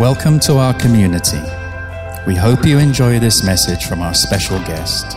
[0.00, 1.42] Welcome to our community.
[2.26, 5.10] We hope you enjoy this message from our special guest.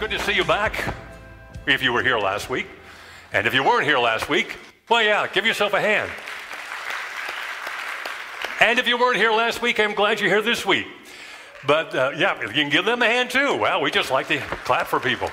[0.00, 0.94] Good to see you back.
[1.66, 2.66] If you were here last week.
[3.34, 4.56] And if you weren't here last week,
[4.88, 6.10] well, yeah, give yourself a hand.
[8.58, 10.86] And if you weren't here last week, I'm glad you're here this week.
[11.66, 13.54] But uh, yeah, you can give them a hand too.
[13.54, 15.30] Well, we just like to clap for people.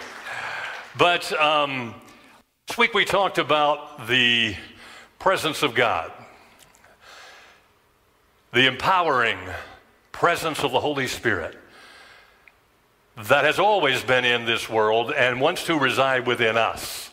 [0.98, 1.96] But um,
[2.72, 4.56] this week we talked about the
[5.20, 6.10] presence of God,
[8.54, 9.38] the empowering
[10.14, 11.58] presence of the Holy Spirit
[13.18, 17.12] that has always been in this world and wants to reside within us.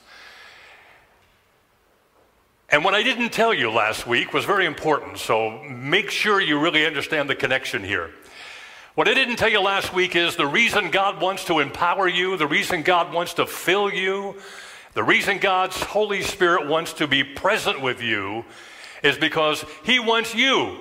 [2.69, 6.61] And what I didn't tell you last week was very important, so make sure you
[6.61, 8.13] really understand the connection here.
[8.95, 12.37] What I didn't tell you last week is the reason God wants to empower you,
[12.37, 14.37] the reason God wants to fill you,
[14.99, 18.45] the reason God's Holy Spirit wants to be present with you
[19.01, 20.77] is because He wants you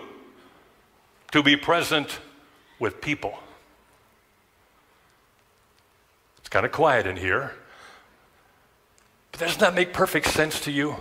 [1.33, 2.19] to be present
[2.79, 3.37] with people.
[6.39, 7.53] It's kind of quiet in here.
[9.33, 10.95] But doesn't that make perfect sense to you?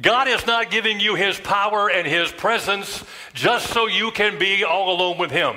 [0.00, 3.02] God is not giving you his power and his presence
[3.32, 5.56] just so you can be all alone with him.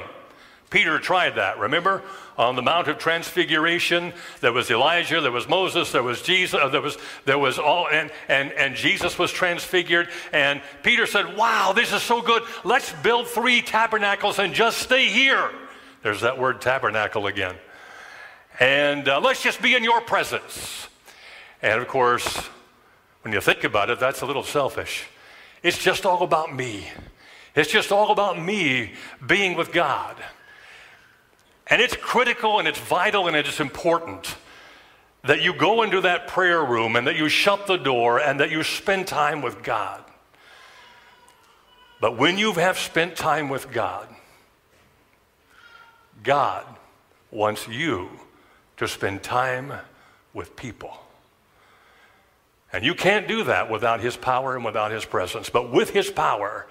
[0.72, 2.02] Peter tried that, remember?
[2.38, 6.68] On the Mount of Transfiguration, there was Elijah, there was Moses, there was Jesus, uh,
[6.68, 10.10] there was, there was all, and, and, and Jesus was transfigured.
[10.32, 12.44] And Peter said, Wow, this is so good.
[12.64, 15.50] Let's build three tabernacles and just stay here.
[16.04, 17.56] There's that word tabernacle again.
[18.60, 20.88] And uh, let's just be in your presence.
[21.64, 22.38] And of course,
[23.24, 25.06] when you think about it, that's a little selfish.
[25.64, 26.88] It's just all about me.
[27.56, 28.94] It's just all about me
[29.26, 30.16] being with God.
[31.70, 34.36] And it's critical and it's vital and it's important
[35.24, 38.50] that you go into that prayer room and that you shut the door and that
[38.50, 40.04] you spend time with God.
[42.00, 44.08] But when you have spent time with God,
[46.24, 46.66] God
[47.32, 48.10] wants you
[48.78, 49.74] to spend time
[50.34, 50.94] with people.
[52.72, 55.50] And you can't do that without His power and without His presence.
[55.50, 56.68] But with His power,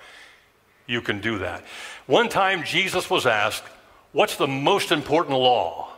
[0.87, 1.65] you can do that.
[2.07, 3.65] One time, Jesus was asked,
[4.17, 5.91] What's the most important law?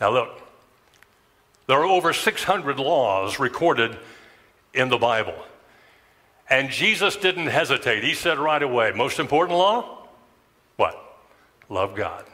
[0.00, 0.40] Now, look,
[1.66, 3.98] there are over 600 laws recorded
[4.72, 5.34] in the Bible.
[6.48, 8.02] And Jesus didn't hesitate.
[8.02, 10.08] He said right away, Most important law?
[10.76, 10.98] What?
[11.68, 12.24] Love God.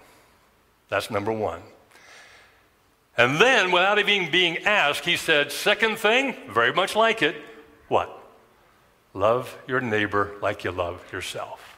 [0.90, 1.62] That's number one.
[3.16, 7.34] And then, without even being asked, he said, Second thing, very much like it,
[7.88, 8.16] what?
[9.12, 11.73] Love your neighbor like you love yourself.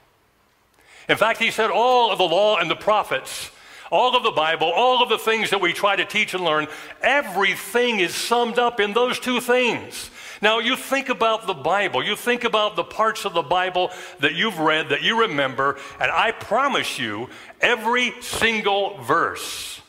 [1.08, 3.50] In fact, he said all of the law and the prophets,
[3.90, 6.66] all of the Bible, all of the things that we try to teach and learn,
[7.02, 10.10] everything is summed up in those two things.
[10.42, 13.90] Now, you think about the Bible, you think about the parts of the Bible
[14.20, 17.30] that you've read, that you remember, and I promise you,
[17.60, 19.80] every single verse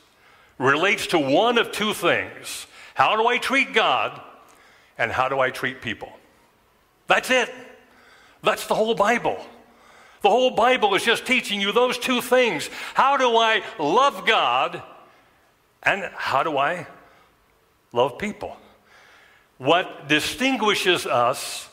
[0.57, 4.19] relates to one of two things how do I treat God,
[4.97, 6.11] and how do I treat people?
[7.05, 7.53] That's it.
[8.41, 9.38] That's the whole Bible.
[10.28, 12.70] The whole Bible is just teaching you those two things.
[12.96, 14.84] How do I love God,
[15.82, 16.86] and how do I
[17.94, 18.58] love people?
[19.58, 21.70] What distinguishes us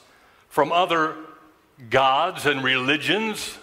[0.48, 1.16] from other
[1.90, 3.58] gods and religions,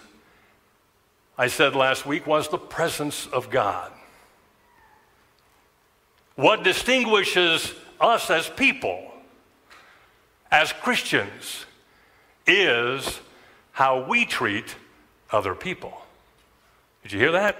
[1.38, 3.90] I said last week, was the presence of God.
[6.34, 9.10] What distinguishes us as people,
[10.50, 11.64] as Christians,
[12.46, 13.20] is
[13.70, 14.76] how we treat
[15.32, 16.02] other people.
[17.02, 17.56] Did you hear that?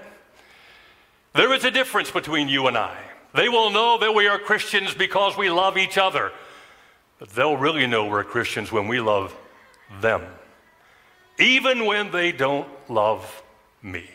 [1.33, 2.97] There is a difference between you and I.
[3.33, 6.31] They will know that we are Christians because we love each other,
[7.17, 9.35] but they'll really know we're Christians when we love
[10.01, 10.21] them,
[11.39, 13.41] even when they don't love
[13.81, 14.05] me.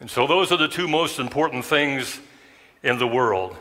[0.00, 2.20] And so, those are the two most important things
[2.82, 3.56] in the world.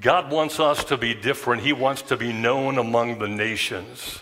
[0.00, 1.62] God wants us to be different.
[1.62, 4.20] He wants to be known among the nations.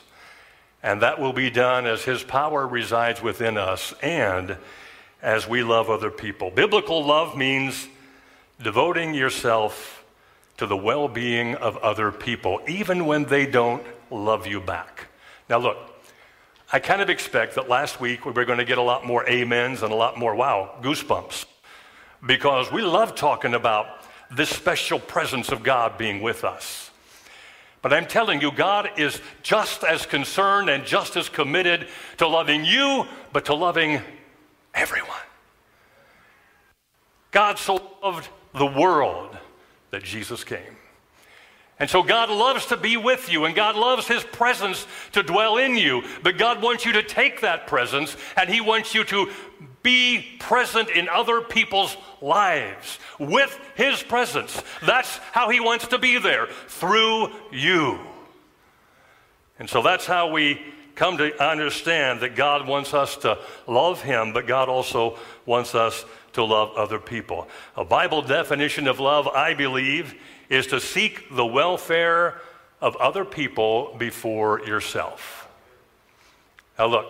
[0.86, 4.56] And that will be done as His power resides within us and
[5.20, 6.52] as we love other people.
[6.52, 7.88] Biblical love means
[8.62, 10.04] devoting yourself
[10.58, 15.08] to the well being of other people, even when they don't love you back.
[15.50, 15.76] Now, look,
[16.72, 19.28] I kind of expect that last week we were going to get a lot more
[19.28, 21.46] amens and a lot more wow, goosebumps
[22.24, 23.88] because we love talking about
[24.30, 26.85] this special presence of God being with us.
[27.86, 31.86] But I'm telling you, God is just as concerned and just as committed
[32.16, 34.00] to loving you, but to loving
[34.74, 35.14] everyone.
[37.30, 39.38] God so loved the world
[39.92, 40.76] that Jesus came.
[41.78, 45.58] And so God loves to be with you, and God loves His presence to dwell
[45.58, 46.04] in you.
[46.22, 49.30] But God wants you to take that presence, and He wants you to
[49.82, 54.62] be present in other people's lives with His presence.
[54.84, 58.00] That's how He wants to be there, through you.
[59.58, 60.60] And so that's how we
[60.94, 66.06] come to understand that God wants us to love Him, but God also wants us
[66.32, 67.48] to love other people.
[67.76, 70.14] A Bible definition of love, I believe,
[70.48, 72.40] is to seek the welfare
[72.80, 75.48] of other people before yourself.
[76.78, 77.06] Now, look,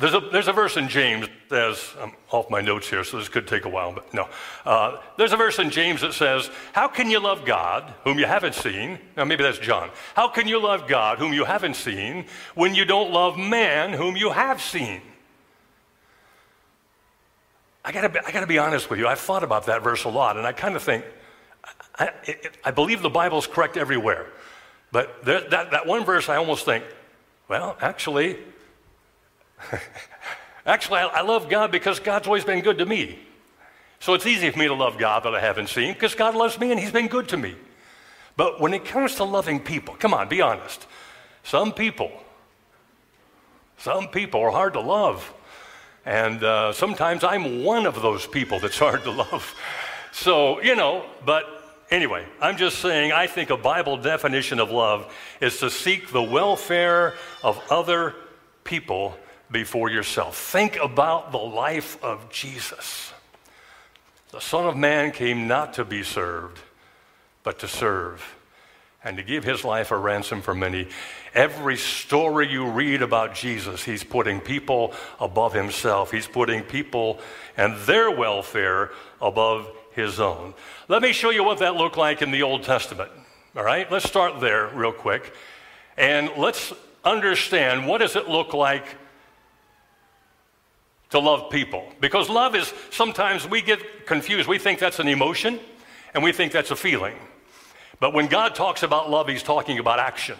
[0.00, 3.18] there's a, there's a verse in James that says, I'm off my notes here, so
[3.18, 4.28] this could take a while, but no.
[4.64, 8.24] Uh, there's a verse in James that says, How can you love God, whom you
[8.24, 8.98] haven't seen?
[9.14, 9.90] Now, maybe that's John.
[10.14, 12.24] How can you love God, whom you haven't seen,
[12.54, 15.02] when you don't love man, whom you have seen?
[17.84, 19.06] I gotta, be, I gotta be honest with you.
[19.06, 21.04] I've thought about that verse a lot, and I kind of think,
[21.98, 22.10] I,
[22.64, 24.26] I, believe the Bible's correct everywhere.
[24.92, 26.84] But there, that, that one verse, I almost think,
[27.48, 28.38] well, actually,
[30.66, 33.18] actually, I, I love God because God's always been good to me.
[34.00, 36.58] So it's easy for me to love God that I haven't seen because God loves
[36.58, 37.54] me and He's been good to me.
[38.36, 40.86] But when it comes to loving people, come on, be honest.
[41.42, 42.10] Some people,
[43.76, 45.34] some people are hard to love.
[46.04, 49.54] And uh, sometimes I'm one of those people that's hard to love.
[50.12, 51.44] So, you know, but
[51.90, 56.22] anyway, I'm just saying I think a Bible definition of love is to seek the
[56.22, 58.14] welfare of other
[58.64, 59.16] people
[59.50, 60.36] before yourself.
[60.36, 63.12] Think about the life of Jesus.
[64.30, 66.60] The Son of Man came not to be served,
[67.42, 68.36] but to serve
[69.02, 70.88] and to give his life a ransom for many.
[71.34, 76.10] Every story you read about Jesus, he's putting people above himself.
[76.10, 77.20] He's putting people
[77.56, 80.54] and their welfare above his own.
[80.88, 83.10] Let me show you what that looked like in the Old Testament.
[83.56, 85.32] All right, let's start there real quick.
[85.96, 86.72] And let's
[87.04, 88.84] understand what does it look like
[91.10, 91.90] to love people?
[92.00, 94.48] Because love is sometimes we get confused.
[94.48, 95.58] We think that's an emotion
[96.14, 97.16] and we think that's a feeling.
[98.00, 100.36] But when God talks about love, He's talking about action.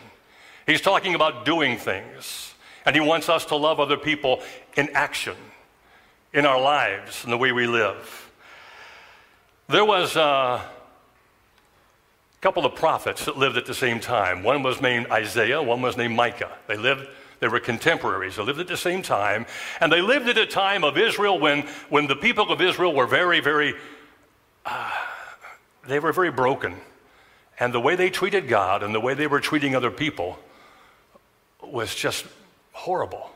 [0.66, 2.54] He's talking about doing things.
[2.84, 4.42] And He wants us to love other people
[4.76, 5.36] in action,
[6.32, 8.30] in our lives, in the way we live.
[9.68, 10.62] There was a
[12.40, 14.42] couple of prophets that lived at the same time.
[14.42, 16.56] One was named Isaiah, one was named Micah.
[16.66, 17.06] They lived
[17.40, 18.36] they were contemporaries.
[18.36, 19.46] They lived at the same time.
[19.80, 23.06] And they lived at a time of Israel when, when the people of Israel were
[23.06, 23.74] very, very,
[24.66, 24.90] uh,
[25.88, 26.76] they were very broken.
[27.60, 30.38] And the way they treated God and the way they were treating other people
[31.62, 32.24] was just
[32.72, 33.30] horrible.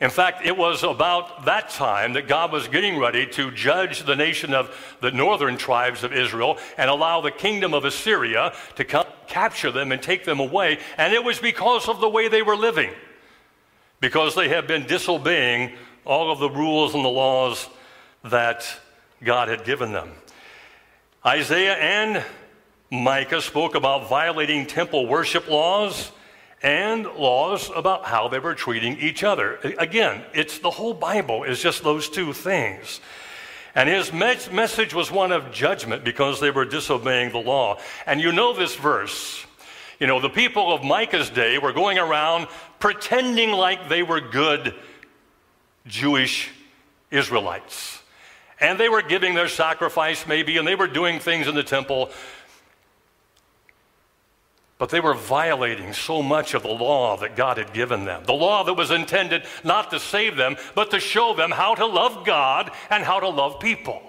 [0.00, 4.14] In fact, it was about that time that God was getting ready to judge the
[4.14, 9.06] nation of the northern tribes of Israel and allow the kingdom of Assyria to come
[9.26, 10.78] capture them and take them away.
[10.96, 12.92] And it was because of the way they were living,
[14.00, 15.72] because they had been disobeying
[16.04, 17.68] all of the rules and the laws
[18.22, 18.64] that
[19.22, 20.12] God had given them.
[21.26, 22.24] Isaiah and
[22.90, 26.10] Micah spoke about violating temple worship laws
[26.62, 29.56] and laws about how they were treating each other.
[29.78, 33.00] Again, it's the whole Bible is just those two things.
[33.74, 37.78] And his me- message was one of judgment because they were disobeying the law.
[38.06, 39.44] And you know this verse.
[40.00, 44.74] You know, the people of Micah's day were going around pretending like they were good
[45.86, 46.50] Jewish
[47.10, 48.02] Israelites.
[48.60, 52.10] And they were giving their sacrifice, maybe, and they were doing things in the temple
[54.78, 58.22] but they were violating so much of the law that God had given them.
[58.24, 61.84] The law that was intended not to save them, but to show them how to
[61.84, 64.00] love God and how to love people.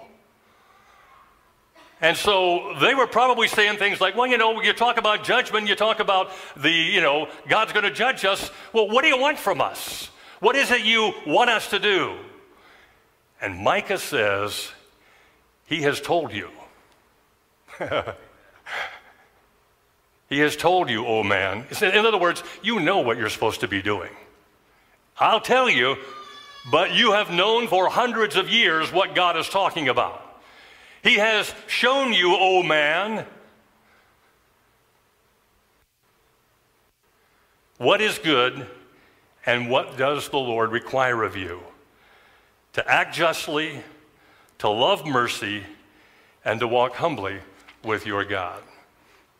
[2.00, 5.68] And so they were probably saying things like, well, you know, you talk about judgment,
[5.68, 8.50] you talk about the, you know, God's going to judge us.
[8.72, 10.08] Well, what do you want from us?
[10.38, 12.16] What is it you want us to do?
[13.42, 14.70] And Micah says,
[15.66, 16.48] He has told you.
[20.30, 21.66] He has told you, oh man.
[21.82, 24.12] In other words, you know what you're supposed to be doing.
[25.18, 25.96] I'll tell you,
[26.70, 30.24] but you have known for hundreds of years what God is talking about.
[31.02, 33.26] He has shown you, oh man,
[37.78, 38.66] what is good
[39.44, 41.60] and what does the Lord require of you?
[42.74, 43.82] To act justly,
[44.58, 45.64] to love mercy,
[46.44, 47.40] and to walk humbly
[47.82, 48.62] with your God.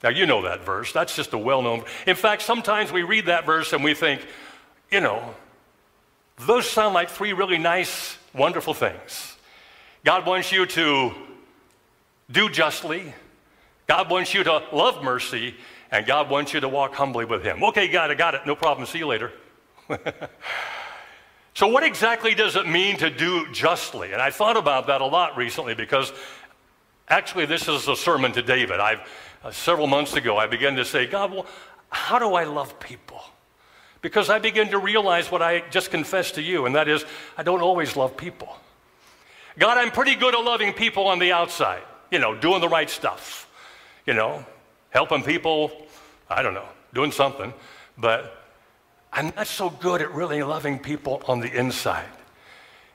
[0.03, 0.93] Now, you know that verse.
[0.93, 1.85] That's just a well known.
[2.07, 4.27] In fact, sometimes we read that verse and we think,
[4.91, 5.35] you know,
[6.47, 9.37] those sound like three really nice, wonderful things.
[10.05, 11.13] God wants you to
[12.31, 13.13] do justly.
[13.87, 15.55] God wants you to love mercy,
[15.91, 17.63] and God wants you to walk humbly with Him.
[17.65, 18.43] Okay, God, I got it.
[18.47, 18.87] No problem.
[18.87, 19.33] See you later.
[21.55, 24.13] so, what exactly does it mean to do justly?
[24.13, 26.13] And I thought about that a lot recently because
[27.09, 28.81] actually, this is a sermon to David.
[28.81, 29.01] I've
[29.43, 31.47] uh, several months ago, I began to say, God, well,
[31.89, 33.23] how do I love people?
[34.03, 37.05] Because I begin to realize what I just confessed to you, and that is,
[37.37, 38.57] I don't always love people.
[39.59, 42.89] God, I'm pretty good at loving people on the outside, you know, doing the right
[42.89, 43.51] stuff,
[44.07, 44.45] you know,
[44.91, 45.71] helping people,
[46.29, 47.53] I don't know, doing something.
[47.99, 48.43] But
[49.13, 52.09] I'm not so good at really loving people on the inside.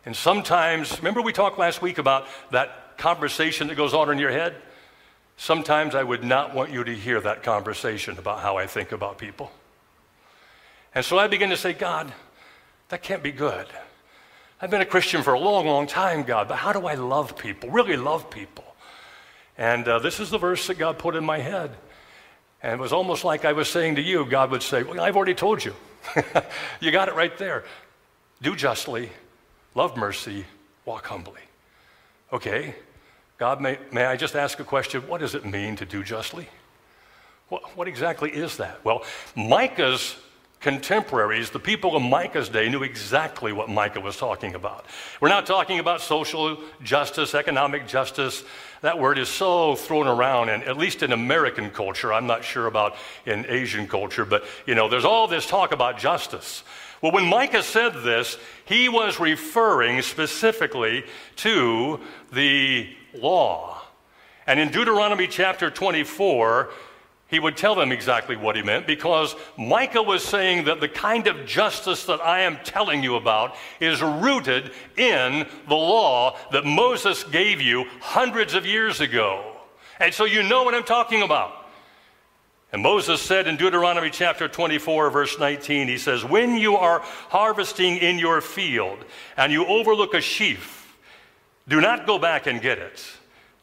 [0.05, 4.31] And sometimes, remember we talked last week about that conversation that goes on in your
[4.31, 4.55] head?
[5.37, 9.17] Sometimes I would not want you to hear that conversation about how I think about
[9.17, 9.51] people.
[10.93, 12.13] And so I begin to say, God,
[12.89, 13.67] that can't be good.
[14.61, 17.37] I've been a Christian for a long, long time, God, but how do I love
[17.37, 18.63] people, really love people?
[19.57, 21.71] And uh, this is the verse that God put in my head.
[22.63, 25.15] And it was almost like I was saying to you, God would say, Well, I've
[25.15, 25.75] already told you.
[26.79, 27.63] you got it right there.
[28.41, 29.11] Do justly,
[29.75, 30.45] love mercy,
[30.85, 31.41] walk humbly.
[32.33, 32.75] Okay,
[33.37, 35.01] God, may, may I just ask a question?
[35.07, 36.47] What does it mean to do justly?
[37.49, 38.83] What, what exactly is that?
[38.85, 39.03] Well,
[39.35, 40.15] Micah's
[40.61, 44.85] contemporaries, the people of Micah's day, knew exactly what Micah was talking about.
[45.19, 48.43] We're not talking about social justice, economic justice.
[48.81, 52.65] That word is so thrown around, and at least in American culture, I'm not sure
[52.65, 56.63] about in Asian culture, but you know, there's all this talk about justice.
[57.01, 61.03] Well, when Micah said this, he was referring specifically
[61.37, 61.99] to
[62.31, 62.89] the
[63.21, 63.81] law.
[64.47, 66.69] And in Deuteronomy chapter 24,
[67.27, 71.25] he would tell them exactly what he meant because Micah was saying that the kind
[71.27, 77.23] of justice that I am telling you about is rooted in the law that Moses
[77.23, 79.53] gave you hundreds of years ago.
[79.99, 81.65] And so you know what I'm talking about.
[82.71, 87.97] And Moses said in Deuteronomy chapter 24, verse 19, he says, When you are harvesting
[87.97, 88.99] in your field
[89.37, 90.84] and you overlook a sheaf,
[91.67, 93.05] do not go back and get it.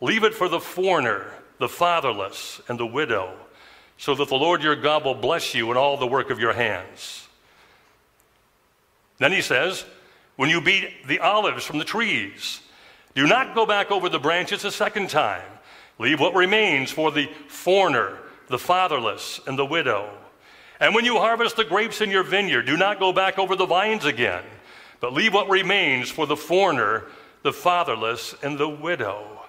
[0.01, 1.27] Leave it for the foreigner,
[1.59, 3.35] the fatherless, and the widow
[4.03, 6.53] so that the Lord your God will bless you in all the work of your
[6.53, 7.29] hands.
[9.19, 9.85] Then he says,
[10.35, 12.61] When you beat the olives from the trees,
[13.15, 15.47] do not go back over the branches a second time.
[16.01, 18.19] Leave what remains for the foreigner,
[18.49, 20.11] the fatherless, and the widow.
[20.81, 23.67] And when you harvest the grapes in your vineyard, do not go back over the
[23.67, 24.43] vines again,
[24.99, 27.05] but leave what remains for the foreigner,
[27.43, 29.43] the fatherless, and the widow.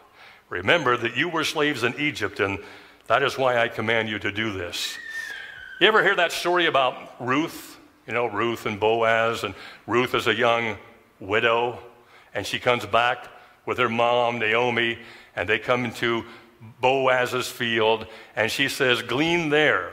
[0.50, 2.60] Remember that you were slaves in Egypt, and
[3.08, 4.98] that is why I command you to do this.
[5.80, 7.78] You ever hear that story about Ruth?
[8.08, 9.56] You know, Ruth and Boaz, and
[9.88, 10.78] Ruth is a young
[11.20, 11.80] widow,
[12.34, 13.28] and she comes back
[13.66, 15.00] with her mom, Naomi,
[15.36, 16.26] and they come into
[16.82, 19.92] Boaz's field, and she says, Glean there.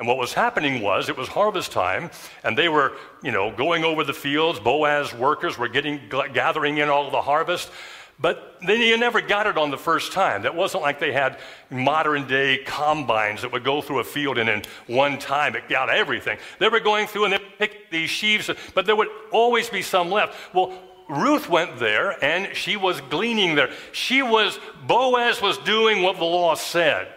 [0.00, 2.10] And what was happening was it was harvest time,
[2.42, 4.58] and they were, you know, going over the fields.
[4.58, 6.00] Boaz workers were getting
[6.32, 7.70] gathering in all the harvest.
[8.18, 10.42] But then you never got it on the first time.
[10.42, 11.38] That wasn't like they had
[11.68, 15.90] modern day combines that would go through a field and in one time it got
[15.90, 16.38] everything.
[16.58, 20.10] They were going through and they picked these sheaves, but there would always be some
[20.10, 20.34] left.
[20.54, 20.78] Well,
[21.08, 23.70] Ruth went there and she was gleaning there.
[23.92, 27.08] She was, Boaz was doing what the law said.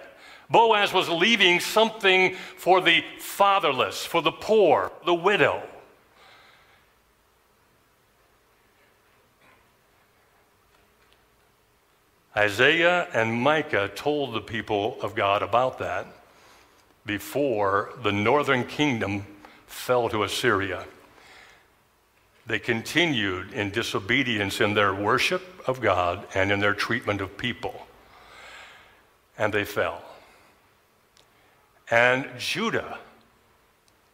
[0.50, 5.64] Boaz was leaving something for the fatherless, for the poor, the widow.
[12.36, 16.08] Isaiah and Micah told the people of God about that
[17.06, 19.26] before the northern kingdom
[19.68, 20.86] fell to Assyria.
[22.46, 27.88] They continued in disobedience in their worship of God and in their treatment of people.
[29.38, 30.02] And they fell.
[31.94, 32.98] And Judah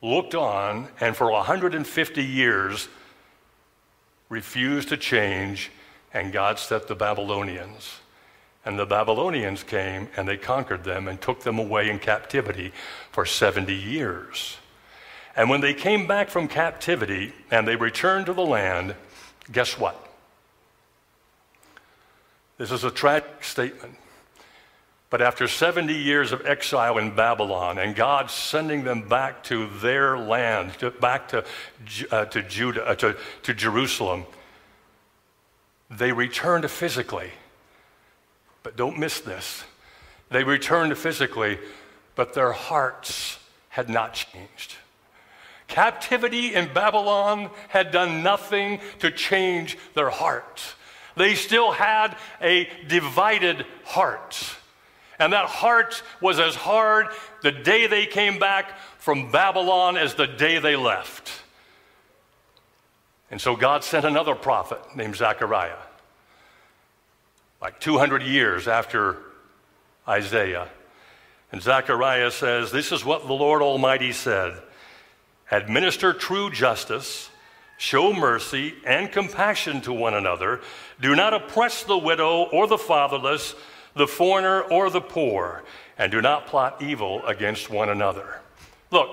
[0.01, 2.89] looked on and for 150 years
[4.27, 5.71] refused to change,
[6.13, 7.99] and God set the Babylonians.
[8.65, 12.73] And the Babylonians came and they conquered them and took them away in captivity
[13.13, 14.57] for 70 years.
[15.37, 18.93] And when they came back from captivity and they returned to the land,
[19.53, 19.95] guess what?
[22.57, 23.95] This is a tragic statement.
[25.09, 30.17] But after 70 years of exile in Babylon and God sending them back to their
[30.17, 31.43] land, to, back to,
[32.11, 34.25] uh, to Judah, uh, to, to Jerusalem,
[35.89, 37.31] they returned physically.
[38.61, 39.63] But don't miss this.
[40.29, 41.57] They returned physically,
[42.13, 43.39] but their hearts
[43.69, 44.75] had not changed.
[45.67, 50.75] Captivity in Babylon had done nothing to change their hearts.
[51.15, 54.57] They still had a divided heart.
[55.19, 57.07] And that heart was as hard
[57.43, 61.29] the day they came back from Babylon as the day they left.
[63.29, 65.77] And so God sent another prophet named Zechariah,
[67.61, 69.17] like 200 years after
[70.07, 70.69] Isaiah.
[71.51, 74.61] And Zechariah says, This is what the Lord Almighty said
[75.51, 77.29] Administer true justice,
[77.77, 80.61] show mercy and compassion to one another.
[81.01, 83.55] Do not oppress the widow or the fatherless,
[83.95, 85.63] the foreigner or the poor,
[85.97, 88.39] and do not plot evil against one another.
[88.91, 89.09] Look,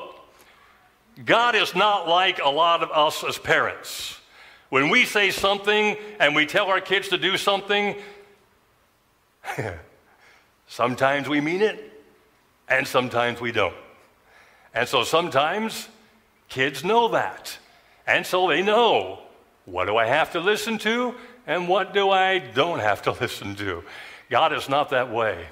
[1.25, 4.19] God is not like a lot of us as parents.
[4.69, 7.97] When we say something and we tell our kids to do something,
[10.67, 11.93] sometimes we mean it
[12.69, 13.75] and sometimes we don't.
[14.75, 15.89] And so sometimes
[16.49, 17.57] kids know that.
[18.07, 19.21] And so they know
[19.65, 21.15] what do I have to listen to
[21.47, 23.85] and what do I don't have to listen to.
[24.31, 25.47] God is not that way.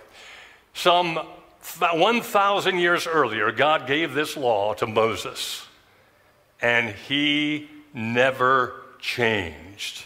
[0.75, 1.21] Some
[1.79, 5.67] 1,000 years earlier, God gave this law to Moses,
[6.61, 10.05] and he never changed.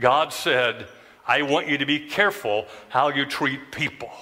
[0.00, 0.86] God said,
[1.26, 4.12] I want you to be careful how you treat people.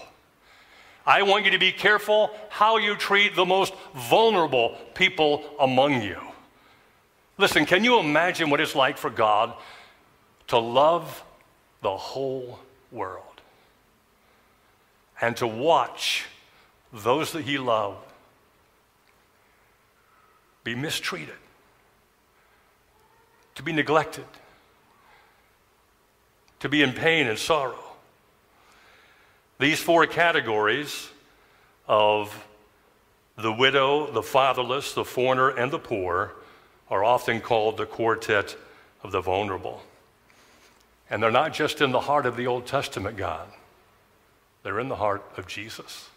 [1.06, 6.18] I want you to be careful how you treat the most vulnerable people among you.
[7.38, 9.54] Listen, can you imagine what it's like for God
[10.48, 11.22] to love
[11.82, 12.58] the whole
[12.90, 13.35] world
[15.20, 16.26] and to watch
[16.92, 17.98] those that he loved
[20.64, 21.34] be mistreated,
[23.54, 24.24] to be neglected,
[26.58, 27.78] to be in pain and sorrow.
[29.58, 31.08] These four categories
[31.86, 32.44] of
[33.38, 36.32] the widow, the fatherless, the foreigner, and the poor
[36.90, 38.56] are often called the quartet
[39.02, 39.82] of the vulnerable.
[41.08, 43.48] And they're not just in the heart of the Old Testament God,
[44.66, 46.08] they're in the heart of Jesus.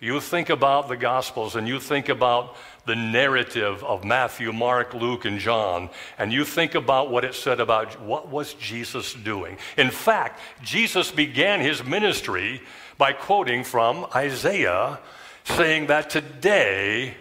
[0.00, 5.26] You think about the Gospels and you think about the narrative of Matthew, Mark, Luke,
[5.26, 9.58] and John, and you think about what it said about what was Jesus doing.
[9.76, 12.62] In fact, Jesus began his ministry
[12.96, 14.98] by quoting from Isaiah,
[15.44, 17.18] saying that today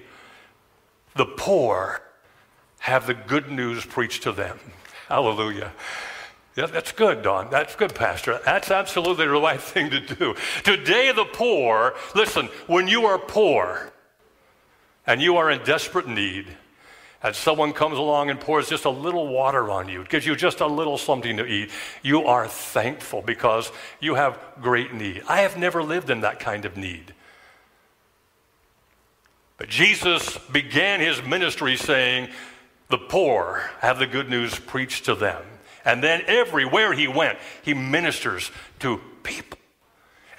[1.17, 2.01] the poor
[2.79, 4.57] have the good news preached to them.
[5.09, 5.73] Hallelujah.
[6.55, 7.49] Yeah, that's good, Don.
[7.49, 8.39] That's good, Pastor.
[8.43, 10.35] That's absolutely the right thing to do.
[10.63, 13.91] Today, the poor, listen, when you are poor
[15.07, 16.47] and you are in desperate need,
[17.23, 20.59] and someone comes along and pours just a little water on you, gives you just
[20.59, 21.69] a little something to eat,
[22.01, 25.21] you are thankful because you have great need.
[25.27, 27.13] I have never lived in that kind of need.
[29.57, 32.29] But Jesus began his ministry saying,
[32.89, 35.43] The poor have the good news preached to them.
[35.85, 39.57] And then everywhere he went, he ministers to people.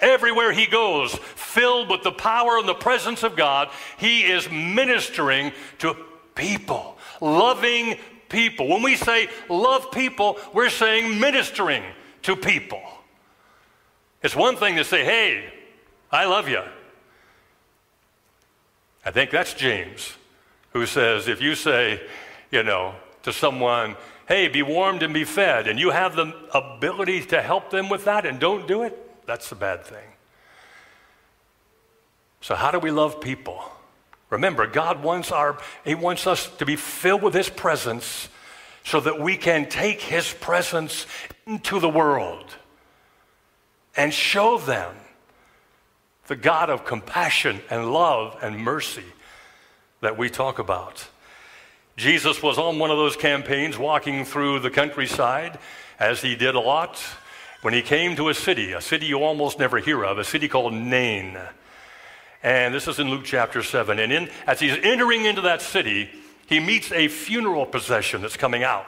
[0.01, 5.53] Everywhere he goes, filled with the power and the presence of God, he is ministering
[5.79, 5.97] to
[6.35, 8.69] people, loving people.
[8.69, 11.85] When we say love people, we're saying ministering
[12.23, 12.83] to people.
[14.23, 15.53] It's one thing to say, hey,
[16.11, 16.63] I love you.
[19.05, 20.17] I think that's James,
[20.73, 22.01] who says, if you say,
[22.51, 23.97] you know, to someone,
[24.27, 28.05] hey, be warmed and be fed, and you have the ability to help them with
[28.05, 30.05] that and don't do it, that's the bad thing.
[32.41, 33.63] So, how do we love people?
[34.31, 38.29] Remember, God wants, our, he wants us to be filled with His presence
[38.85, 41.07] so that we can take His presence
[41.47, 42.57] into the world
[43.97, 44.97] and show them
[46.27, 49.05] the God of compassion and love and mercy
[50.01, 51.07] that we talk about.
[52.03, 55.61] Jesus was on one of those campaigns walking through the countryside,
[56.01, 57.01] as he did a lot,
[57.61, 60.49] when he came to a city, a city you almost never hear of, a city
[60.49, 61.39] called Nain.
[62.43, 64.01] And this is in Luke chapter 7.
[64.01, 66.11] And in, as he's entering into that city,
[66.49, 68.87] he meets a funeral procession that's coming out.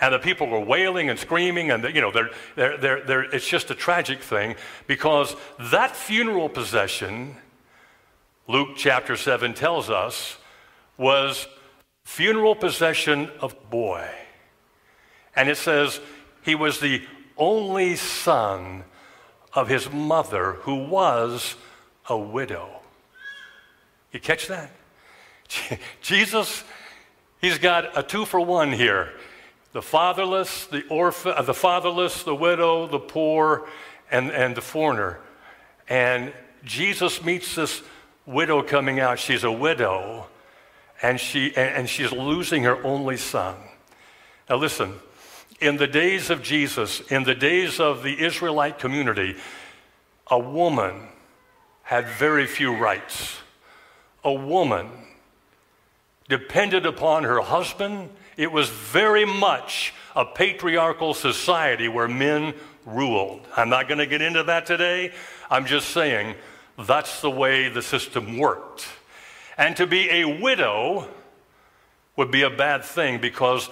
[0.00, 3.46] And the people were wailing and screaming, and you know, they're, they're, they're, they're, it's
[3.46, 4.56] just a tragic thing
[4.88, 5.36] because
[5.70, 7.36] that funeral procession,
[8.48, 10.38] Luke chapter 7 tells us,
[10.98, 11.46] was
[12.06, 14.08] funeral possession of boy.
[15.34, 16.00] And it says
[16.42, 17.02] he was the
[17.36, 18.84] only son
[19.52, 21.56] of his mother who was
[22.08, 22.80] a widow.
[24.12, 24.70] You catch that?
[26.00, 26.62] Jesus,
[27.40, 29.12] he's got a two for one here.
[29.72, 33.66] The fatherless, the orphan, uh, the fatherless, the widow, the poor,
[34.12, 35.18] and, and the foreigner.
[35.88, 36.32] And
[36.64, 37.82] Jesus meets this
[38.26, 39.18] widow coming out.
[39.18, 40.28] She's a widow
[41.02, 43.56] and, she, and she's losing her only son.
[44.48, 44.94] Now, listen,
[45.60, 49.36] In the days of Jesus, in the days of the Israelite community,
[50.30, 51.08] a woman
[51.82, 53.38] had very few rights.
[54.22, 54.90] A woman
[56.28, 58.10] depended upon her husband.
[58.36, 62.52] It was very much a patriarchal society where men
[62.84, 63.40] ruled.
[63.56, 65.12] I'm not going to get into that today.
[65.50, 66.34] I'm just saying
[66.78, 68.86] that's the way the system worked.
[69.58, 71.08] And to be a widow
[72.16, 73.68] would be a bad thing because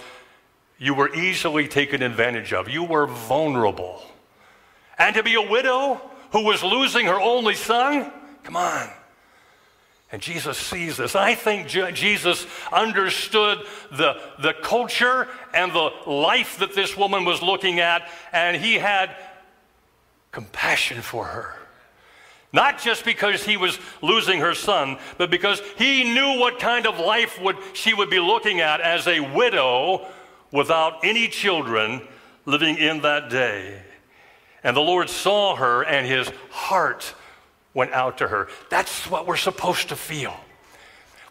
[0.78, 2.68] you were easily taken advantage of.
[2.68, 4.02] You were vulnerable.
[4.98, 6.00] And to be a widow
[6.32, 8.10] who was losing her only son,
[8.42, 8.88] come on.
[10.12, 11.16] And Jesus sees this.
[11.16, 13.58] I think Jesus understood
[13.90, 19.16] the, the culture and the life that this woman was looking at, and he had
[20.30, 21.56] compassion for her.
[22.54, 27.00] Not just because he was losing her son, but because he knew what kind of
[27.00, 30.06] life would, she would be looking at as a widow
[30.52, 32.00] without any children
[32.46, 33.82] living in that day.
[34.62, 37.16] And the Lord saw her, and his heart
[37.74, 38.46] went out to her.
[38.70, 40.36] That's what we're supposed to feel.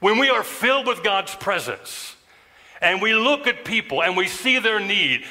[0.02, 2.18] When we are filled with God's presence,
[2.82, 5.24] and we look at people and we see their need,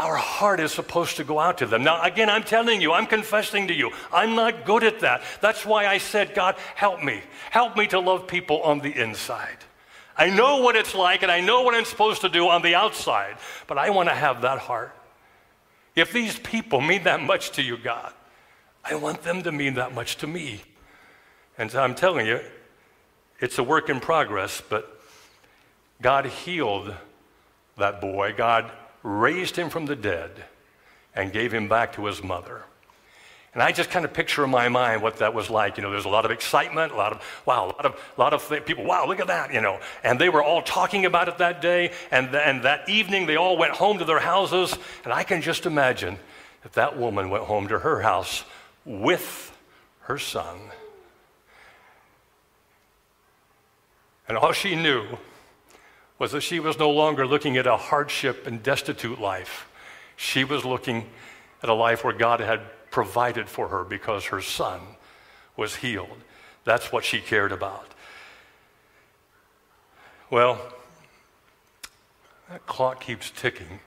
[0.00, 1.84] our heart is supposed to go out to them.
[1.84, 5.22] Now, again, I'm telling you, I'm confessing to you, I'm not good at that.
[5.42, 7.20] That's why I said, God, help me.
[7.50, 9.58] Help me to love people on the inside.
[10.16, 12.74] I know what it's like and I know what I'm supposed to do on the
[12.74, 13.36] outside,
[13.66, 14.96] but I want to have that heart.
[15.94, 18.14] If these people mean that much to you, God,
[18.82, 20.62] I want them to mean that much to me.
[21.58, 22.40] And I'm telling you,
[23.38, 24.98] it's a work in progress, but
[26.00, 26.94] God healed
[27.76, 28.32] that boy.
[28.34, 28.70] God
[29.02, 30.30] raised him from the dead
[31.14, 32.64] and gave him back to his mother.
[33.52, 35.76] And I just kind of picture in my mind what that was like.
[35.76, 38.20] You know, there's a lot of excitement, a lot of, wow, a lot of, a
[38.20, 39.80] lot of th- people, wow, look at that, you know.
[40.04, 41.92] And they were all talking about it that day.
[42.12, 44.78] And, th- and that evening, they all went home to their houses.
[45.02, 46.16] And I can just imagine
[46.62, 48.44] that that woman went home to her house
[48.84, 49.52] with
[50.02, 50.56] her son.
[54.28, 55.06] And all she knew
[56.20, 59.66] was that she was no longer looking at a hardship and destitute life.
[60.16, 61.06] She was looking
[61.62, 64.80] at a life where God had provided for her because her son
[65.56, 66.18] was healed.
[66.64, 67.86] That's what she cared about.
[70.28, 70.60] Well,
[72.50, 73.80] that clock keeps ticking,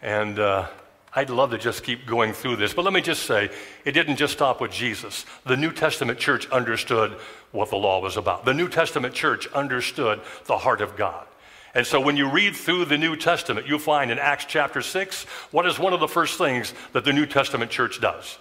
[0.00, 0.68] and uh,
[1.12, 3.50] I'd love to just keep going through this, but let me just say
[3.84, 5.26] it didn't just stop with Jesus.
[5.44, 7.12] The New Testament church understood
[7.50, 11.26] what the law was about, the New Testament church understood the heart of God.
[11.74, 15.24] And so when you read through the New Testament, you'll find in Acts chapter 6,
[15.50, 18.38] what is one of the first things that the New Testament church does?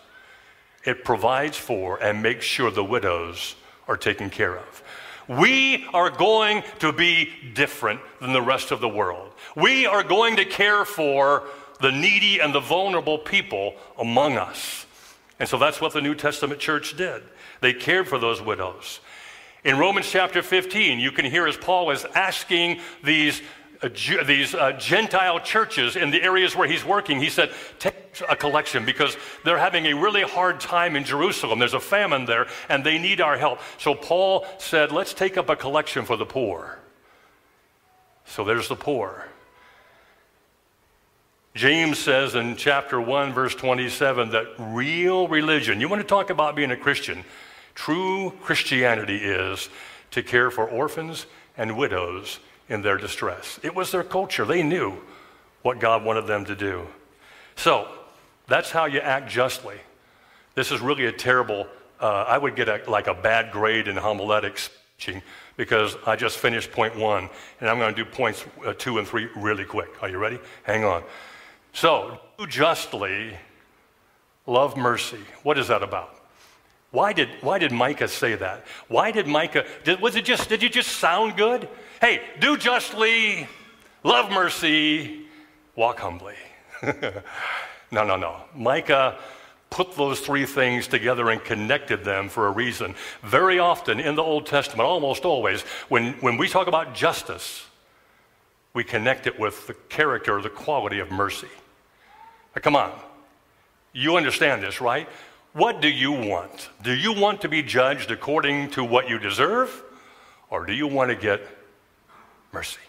[0.86, 3.56] It provides for and makes sure the widows
[3.88, 4.84] are taken care of.
[5.28, 9.32] We are going to be different than the rest of the world.
[9.56, 11.44] We are going to care for
[11.80, 14.86] the needy and the vulnerable people among us.
[15.40, 17.24] And so that's what the New Testament church did.
[17.62, 19.00] They cared for those widows.
[19.64, 23.42] In Romans chapter 15, you can hear as Paul is asking these,
[23.82, 23.90] uh,
[24.26, 27.96] these uh, Gentile churches in the areas where he's working, he said, Take
[28.30, 31.60] a collection because they're having a really hard time in Jerusalem.
[31.60, 33.60] There's a famine there and they need our help.
[33.78, 36.80] So Paul said, Let's take up a collection for the poor.
[38.26, 39.28] So there's the poor.
[41.56, 46.56] James says in chapter 1, verse 27, that real religion, you want to talk about
[46.56, 47.24] being a Christian,
[47.76, 49.70] True Christianity is
[50.12, 51.26] to care for orphans
[51.58, 53.60] and widows in their distress.
[53.64, 54.46] It was their culture.
[54.46, 54.98] They knew
[55.62, 56.88] what God wanted them to do.
[57.56, 57.88] So,
[58.48, 59.78] that's how you act justly.
[60.56, 61.68] This is really a terrible,
[62.00, 65.22] uh, I would get a, like a bad grade in homiletics teaching
[65.58, 69.08] because I just finished point one, and I'm going to do points uh, two and
[69.08, 70.02] three really quick.
[70.02, 70.40] Are you ready?
[70.64, 71.04] Hang on.
[71.74, 73.38] So, do justly,
[74.46, 75.20] love mercy.
[75.44, 76.13] What is that about?
[76.94, 78.68] Why did, why did Micah say that?
[78.88, 81.68] Why did Micah, did, was it just, did you just sound good?
[82.00, 83.48] Hey, do justly,
[84.04, 85.26] love mercy,
[85.76, 86.36] walk humbly.
[87.92, 88.44] no, no, no.
[88.54, 89.18] Micah
[89.72, 92.94] put those three things together and connected them for a reason.
[93.24, 97.66] Very often in the Old Testament, almost always, when, when we talk about justice,
[98.76, 101.50] we connect it with the character, the quality of mercy.
[102.56, 102.92] Now, come on.
[103.94, 105.10] You understand this, right?
[105.54, 106.70] What do you want?
[106.82, 109.84] Do you want to be judged according to what you deserve,
[110.50, 111.42] or do you want to get
[112.52, 112.80] mercy?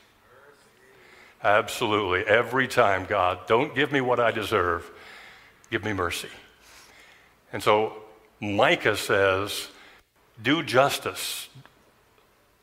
[1.43, 2.25] Absolutely.
[2.27, 4.91] Every time, God, don't give me what I deserve,
[5.71, 6.31] give me mercy.
[7.53, 7.93] And so
[8.41, 9.69] Micah says,
[10.43, 11.51] do justice,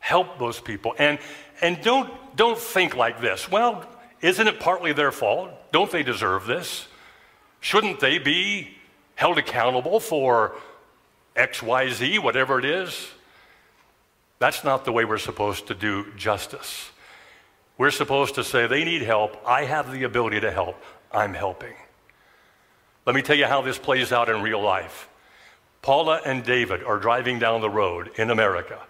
[0.00, 1.20] help those people, and,
[1.60, 3.48] and don't, don't think like this.
[3.48, 3.86] Well,
[4.22, 5.50] Isn't it partly their fault?
[5.72, 6.86] Don't they deserve this?
[7.60, 8.78] Shouldn't they be
[9.14, 10.56] held accountable for
[11.36, 13.08] XYZ, whatever it is?
[14.38, 16.90] That's not the way we're supposed to do justice.
[17.78, 19.40] We're supposed to say, they need help.
[19.46, 20.82] I have the ability to help.
[21.12, 21.74] I'm helping.
[23.06, 25.08] Let me tell you how this plays out in real life.
[25.80, 28.80] Paula and David are driving down the road in America.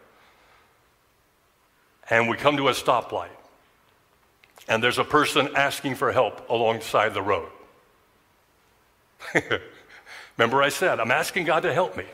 [2.11, 3.29] And we come to a stoplight.
[4.69, 7.49] And there's a person asking for help alongside the road.
[10.37, 12.05] Remember, I said, I'm asking God to help me.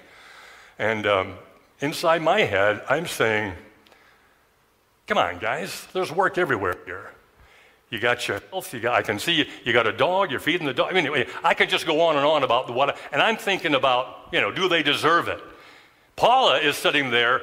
[0.78, 1.34] And um,
[1.80, 3.54] inside my head, I'm saying,
[5.08, 7.10] Come on, guys, there's work everywhere here.
[7.88, 10.38] You got your health, you got, I can see you, you got a dog, you're
[10.38, 10.94] feeding the dog.
[10.94, 13.74] I mean, I could just go on and on about the what, and I'm thinking
[13.74, 15.40] about, you know, do they deserve it?
[16.14, 17.40] Paula is sitting there,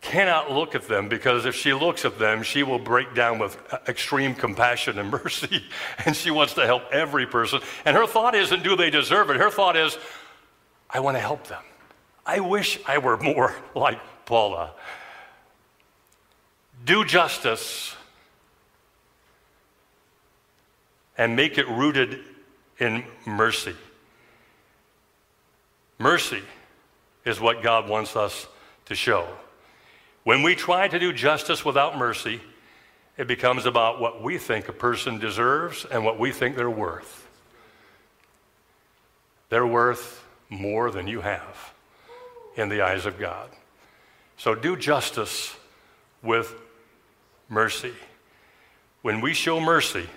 [0.00, 3.58] cannot look at them because if she looks at them, she will break down with
[3.88, 5.64] extreme compassion and mercy,
[6.04, 7.60] and she wants to help every person.
[7.84, 9.36] And her thought isn't, do they deserve it?
[9.36, 9.98] Her thought is,
[10.88, 11.62] I want to help them.
[12.24, 14.72] I wish I were more like Paula.
[16.84, 17.94] Do justice
[21.18, 22.20] and make it rooted
[22.78, 23.74] in mercy.
[25.98, 26.42] Mercy
[27.26, 28.46] is what God wants us
[28.86, 29.28] to show.
[30.24, 32.40] When we try to do justice without mercy,
[33.16, 37.28] it becomes about what we think a person deserves and what we think they're worth.
[39.48, 41.72] They're worth more than you have
[42.56, 43.50] in the eyes of God.
[44.36, 45.54] So do justice
[46.22, 46.54] with
[47.48, 47.94] mercy.
[49.02, 50.08] When we show mercy,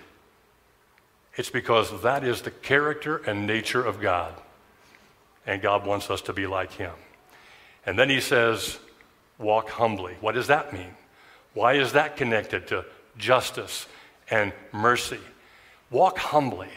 [1.36, 4.34] it's because that is the character and nature of God.
[5.46, 6.92] And God wants us to be like Him.
[7.84, 8.78] And then He says,
[9.38, 10.14] walk humbly.
[10.20, 10.94] What does that mean?
[11.54, 12.84] Why is that connected to
[13.16, 13.86] justice
[14.30, 15.20] and mercy?
[15.90, 16.68] Walk humbly.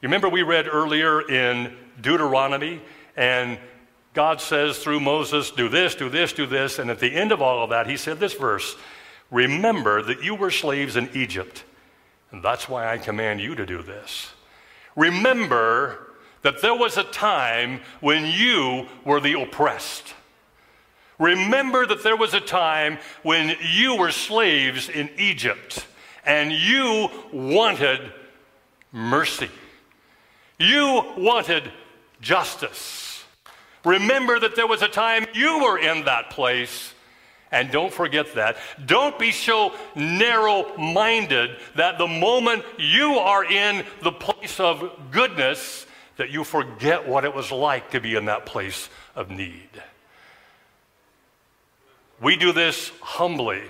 [0.00, 2.80] You remember we read earlier in Deuteronomy,
[3.16, 3.58] and
[4.14, 6.78] God says through Moses, do this, do this, do this.
[6.78, 8.76] And at the end of all of that, He said this verse
[9.30, 11.64] Remember that you were slaves in Egypt
[12.32, 14.32] and that's why I command you to do this.
[14.96, 20.14] Remember that there was a time when you were the oppressed.
[21.22, 25.86] Remember that there was a time when you were slaves in Egypt
[26.26, 28.00] and you wanted
[28.90, 29.48] mercy.
[30.58, 31.70] You wanted
[32.20, 33.24] justice.
[33.84, 36.92] Remember that there was a time you were in that place
[37.52, 38.56] and don't forget that.
[38.84, 45.86] Don't be so narrow minded that the moment you are in the place of goodness,
[46.16, 49.68] that you forget what it was like to be in that place of need.
[52.22, 53.62] We do this humbly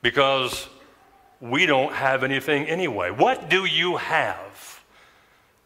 [0.00, 0.68] because
[1.38, 3.10] we don't have anything anyway.
[3.10, 4.82] What do you have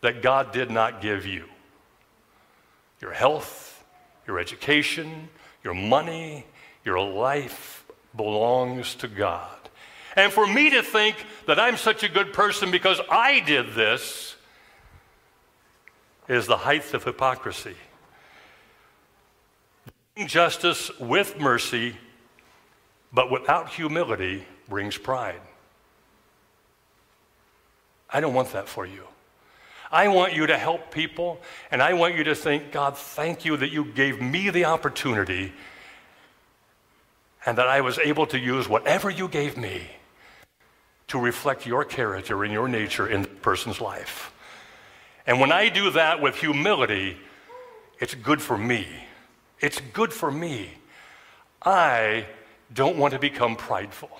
[0.00, 1.44] that God did not give you?
[3.00, 3.84] Your health,
[4.26, 5.28] your education,
[5.62, 6.44] your money,
[6.84, 7.84] your life
[8.16, 9.56] belongs to God.
[10.16, 14.34] And for me to think that I'm such a good person because I did this
[16.28, 17.76] is the height of hypocrisy.
[20.26, 21.96] Justice with mercy,
[23.12, 25.40] but without humility, brings pride.
[28.08, 29.04] I don't want that for you.
[29.92, 33.56] I want you to help people, and I want you to think, God, thank you
[33.56, 35.52] that you gave me the opportunity
[37.44, 39.82] and that I was able to use whatever you gave me
[41.08, 44.32] to reflect your character and your nature in the person's life.
[45.26, 47.16] And when I do that with humility,
[47.98, 48.86] it's good for me.
[49.60, 50.70] It's good for me.
[51.62, 52.26] I
[52.72, 54.10] don't want to become prideful.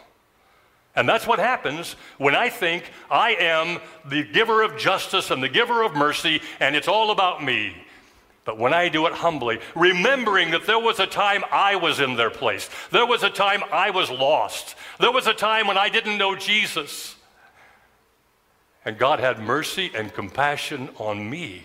[0.97, 5.49] And that's what happens when I think I am the giver of justice and the
[5.49, 7.77] giver of mercy, and it's all about me.
[8.45, 12.17] But when I do it humbly, remembering that there was a time I was in
[12.17, 15.89] their place, there was a time I was lost, there was a time when I
[15.89, 17.17] didn't know Jesus.
[18.85, 21.65] And God had mercy and compassion on me.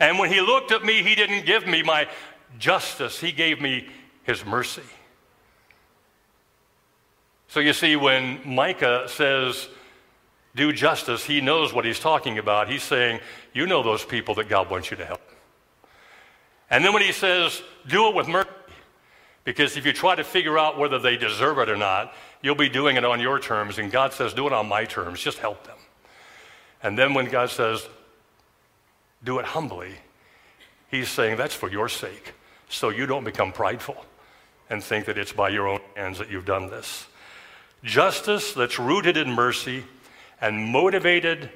[0.00, 2.08] And when He looked at me, He didn't give me my
[2.58, 3.88] justice, He gave me
[4.22, 4.82] His mercy.
[7.48, 9.68] So you see, when Micah says,
[10.54, 12.68] do justice, he knows what he's talking about.
[12.68, 13.20] He's saying,
[13.54, 15.20] You know those people that God wants you to help.
[16.70, 18.50] And then when he says, do it with mercy,
[19.44, 22.68] because if you try to figure out whether they deserve it or not, you'll be
[22.68, 23.78] doing it on your terms.
[23.78, 25.78] And God says, do it on my terms, just help them.
[26.82, 27.88] And then when God says,
[29.24, 29.94] do it humbly,
[30.90, 32.34] he's saying that's for your sake,
[32.68, 33.96] so you don't become prideful
[34.70, 37.06] and think that it's by your own hands that you've done this.
[37.82, 39.84] Justice that's rooted in mercy
[40.40, 41.50] and motivated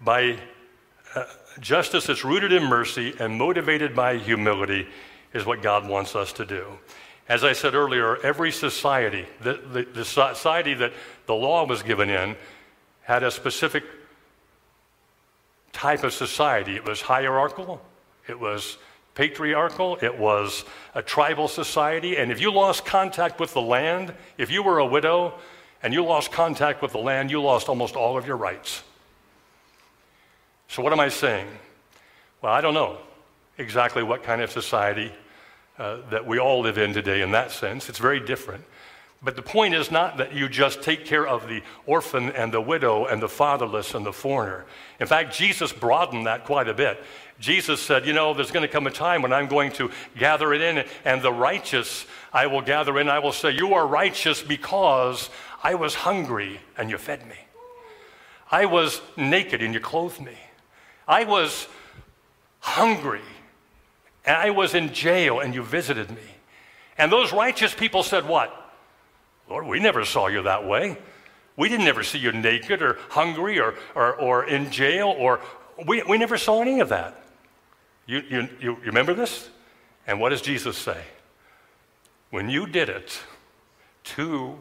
[0.00, 0.38] by
[1.14, 1.24] uh,
[1.60, 4.86] justice that's rooted in mercy and motivated by humility
[5.32, 6.66] is what God wants us to do.
[7.28, 10.92] As I said earlier, every society, the, the, the society that
[11.26, 12.36] the law was given in,
[13.02, 13.84] had a specific
[15.72, 16.74] type of society.
[16.74, 17.80] It was hierarchical,
[18.26, 18.78] it was
[19.14, 22.16] patriarchal, it was a tribal society.
[22.16, 25.34] And if you lost contact with the land, if you were a widow
[25.82, 28.82] and you lost contact with the land, you lost almost all of your rights.
[30.68, 31.48] So, what am I saying?
[32.42, 32.98] Well, I don't know
[33.58, 35.12] exactly what kind of society
[35.78, 37.88] uh, that we all live in today in that sense.
[37.88, 38.64] It's very different.
[39.22, 42.60] But the point is not that you just take care of the orphan and the
[42.60, 44.64] widow and the fatherless and the foreigner.
[44.98, 47.02] In fact, Jesus broadened that quite a bit.
[47.38, 50.54] Jesus said, You know, there's going to come a time when I'm going to gather
[50.54, 53.10] it in, and the righteous I will gather in.
[53.10, 55.28] I will say, You are righteous because
[55.62, 57.36] I was hungry and you fed me.
[58.50, 60.36] I was naked and you clothed me.
[61.06, 61.68] I was
[62.60, 63.20] hungry
[64.24, 66.22] and I was in jail and you visited me.
[66.96, 68.56] And those righteous people said, What?
[69.50, 70.96] Lord, we never saw you that way.
[71.56, 75.40] We didn't ever see you naked or hungry or, or, or in jail, or
[75.84, 77.22] we, we never saw any of that.
[78.06, 79.50] You, you, you remember this?
[80.06, 81.02] And what does Jesus say?
[82.30, 83.20] When you did it
[84.04, 84.56] to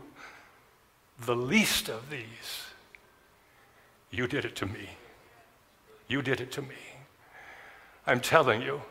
[1.21, 2.65] the least of these,
[4.10, 4.89] you did it to me.
[6.08, 6.75] You did it to me.
[8.08, 8.82] I'm telling you,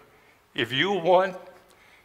[0.54, 1.36] if you want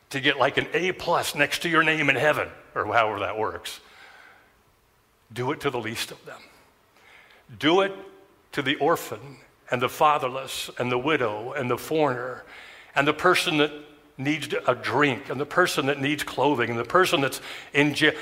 [0.09, 3.37] to get like an A plus next to your name in heaven, or however that
[3.37, 3.79] works,
[5.31, 6.39] do it to the least of them.
[7.59, 7.93] Do it
[8.53, 9.37] to the orphan
[9.71, 12.43] and the fatherless and the widow and the foreigner
[12.95, 13.71] and the person that
[14.17, 17.41] needs a drink and the person that needs clothing and the person that's
[17.73, 18.13] in jail.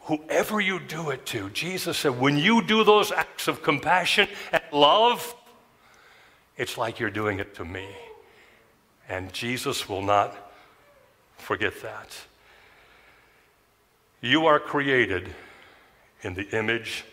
[0.00, 4.62] Whoever you do it to, Jesus said, when you do those acts of compassion and
[4.70, 5.34] love,
[6.58, 7.88] it's like you're doing it to me.
[9.08, 10.52] And Jesus will not
[11.38, 12.14] forget that.
[14.24, 15.28] You are created
[16.22, 17.04] in the image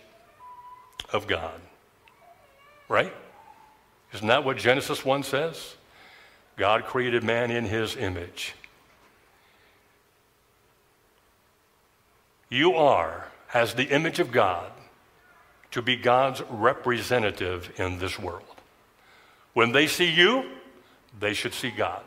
[1.12, 1.60] of God.
[2.88, 3.14] Right?
[4.14, 5.76] Isn't that what Genesis 1 says?
[6.56, 8.56] God created man in his image.
[12.48, 14.72] You are, as the image of God,
[15.72, 18.56] to be God's representative in this world.
[19.52, 20.50] When they see you,
[21.20, 22.04] they should see God.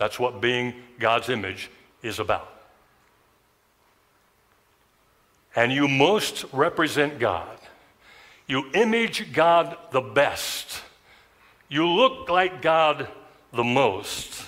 [0.00, 1.70] That's what being God's image
[2.02, 2.59] is about.
[5.56, 7.58] And you most represent God.
[8.46, 10.82] You image God the best.
[11.68, 13.08] You look like God
[13.52, 14.44] the most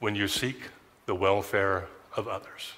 [0.00, 0.56] when you seek
[1.06, 2.72] the welfare of others.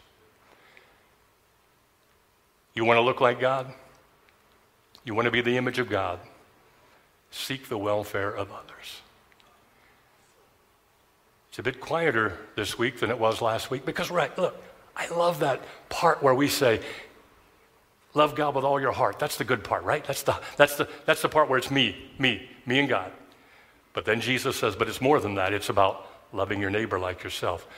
[2.75, 3.73] You want to look like God?
[5.05, 6.19] You want to be the image of God?
[7.31, 9.01] Seek the welfare of others.
[11.55, 14.61] It's a bit quieter this week than it was last week because, right, look,
[14.97, 16.81] I love that part where we say,
[18.13, 19.21] love God with all your heart.
[19.21, 20.05] That's the good part, right?
[20.05, 23.13] That's the, that's the, that's the part where it's me, me, me and God.
[23.93, 25.53] But then Jesus says, but it's more than that.
[25.53, 27.69] It's about loving your neighbor like yourself.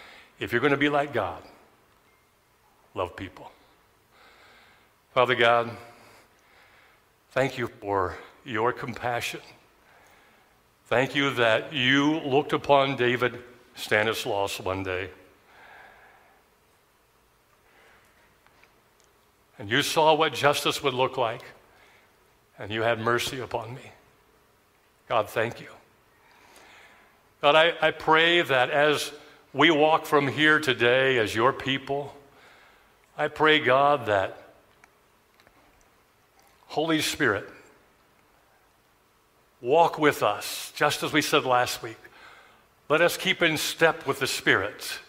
[0.41, 1.43] If you're going to be like God,
[2.95, 3.53] love people.
[5.13, 5.69] Father God,
[7.33, 9.41] thank you for your compassion.
[10.87, 13.39] Thank you that you looked upon David
[13.77, 15.11] Stanislaus one day.
[19.59, 21.43] And you saw what justice would look like,
[22.59, 23.93] and you had mercy upon me.
[25.09, 25.69] God, thank you.
[27.41, 29.13] God, I, I pray that as
[29.53, 32.15] we walk from here today as your people,
[33.17, 34.43] I pray, God, that
[36.67, 37.49] Holy Spirit,
[39.63, 41.97] walk with us, just as we said last week.
[42.89, 45.01] Let us keep in step with the Spirit.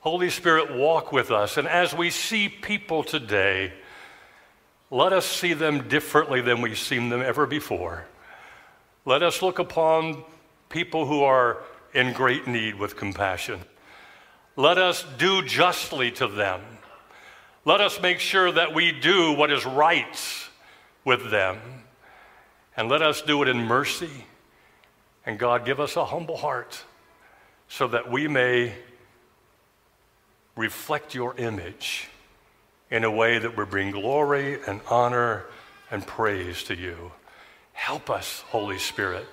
[0.00, 1.56] Holy Spirit, walk with us.
[1.56, 3.72] And as we see people today,
[4.90, 8.04] let us see them differently than we've seen them ever before.
[9.04, 10.24] Let us look upon
[10.68, 11.58] people who are
[11.94, 13.60] in great need with compassion.
[14.56, 16.62] Let us do justly to them.
[17.64, 20.20] Let us make sure that we do what is right
[21.04, 21.58] with them.
[22.76, 24.26] And let us do it in mercy.
[25.24, 26.84] And God, give us a humble heart
[27.76, 28.72] so that we may
[30.54, 32.08] reflect your image
[32.88, 35.44] in a way that will bring glory and honor
[35.90, 37.10] and praise to you.
[37.72, 39.26] Help us, Holy Spirit.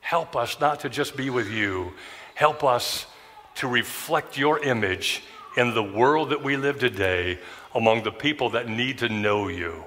[0.00, 1.94] Help us not to just be with you.
[2.34, 3.06] Help us
[3.54, 5.22] to reflect your image
[5.56, 7.38] in the world that we live today
[7.74, 9.82] among the people that need to know you.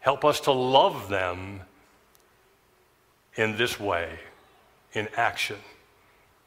[0.00, 1.60] Help us to love them
[3.36, 4.18] in this way,
[4.92, 5.58] in action.